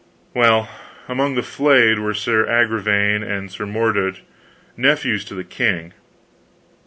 Well, 0.33 0.67
among 1.07 1.35
the 1.35 1.43
flayed 1.43 1.99
were 1.99 2.15
Sir 2.15 2.47
Agravaine 2.49 3.21
and 3.21 3.51
Sir 3.51 3.67
Mordred, 3.67 4.17
nephews 4.75 5.23
to 5.25 5.35
the 5.35 5.43
king. 5.43 5.93